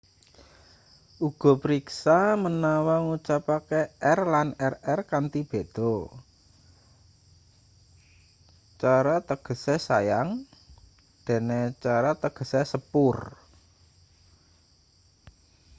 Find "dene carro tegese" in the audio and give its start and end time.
11.25-12.61